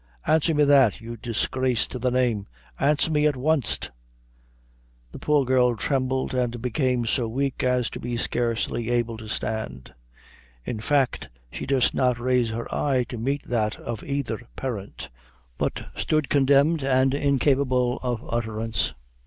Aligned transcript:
Answer 0.25 0.55
me 0.55 0.63
that, 0.63 0.99
you 0.99 1.15
disgrace 1.15 1.85
to 1.85 1.99
the 1.99 2.09
name 2.09 2.47
answer 2.79 3.11
me 3.11 3.27
at 3.27 3.35
wanst!" 3.35 3.91
The 5.11 5.19
poor 5.19 5.45
girl 5.45 5.75
trembled 5.75 6.33
and 6.33 6.59
became 6.59 7.05
so 7.05 7.27
weak 7.27 7.63
as 7.63 7.87
to 7.91 7.99
be 7.99 8.17
scarcely 8.17 8.89
able 8.89 9.15
to 9.17 9.27
stand: 9.27 9.93
in 10.65 10.79
fact, 10.79 11.29
she 11.51 11.67
durst 11.67 11.93
not 11.93 12.17
raise 12.17 12.49
her 12.49 12.65
eye 12.73 13.03
to 13.09 13.17
meet 13.19 13.43
that 13.43 13.75
of 13.75 14.03
either 14.03 14.39
parent, 14.55 15.09
but 15.59 15.85
stood 15.95 16.29
condemned 16.29 16.81
and 16.83 17.13
incapable 17.13 17.99
of 18.01 18.25
utterance. 18.27 18.95